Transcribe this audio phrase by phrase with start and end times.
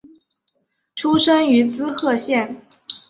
[0.95, 2.65] 出身于滋贺县。